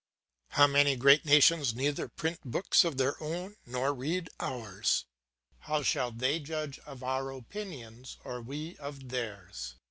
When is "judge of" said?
6.39-7.03